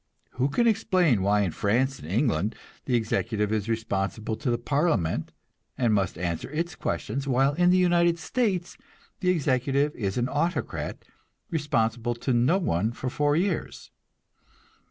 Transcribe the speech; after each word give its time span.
Who 0.31 0.49
can 0.49 0.65
explain 0.65 1.21
why 1.21 1.41
in 1.41 1.51
France 1.51 1.99
and 1.99 2.07
England 2.07 2.55
the 2.85 2.95
executive 2.95 3.51
is 3.51 3.69
responsible 3.69 4.35
to 4.37 4.49
the 4.49 4.57
parliament 4.57 5.31
and 5.77 5.93
must 5.93 6.17
answer 6.17 6.49
its 6.49 6.73
questions, 6.73 7.27
while 7.27 7.53
in 7.53 7.69
the 7.69 7.77
United 7.77 8.17
States 8.17 8.79
the 9.19 9.29
executive 9.29 9.93
is 9.95 10.17
an 10.17 10.27
autocrat, 10.27 11.05
responsible 11.51 12.15
to 12.15 12.33
no 12.33 12.57
one 12.57 12.93
for 12.93 13.11
four 13.11 13.35
years? 13.35 13.91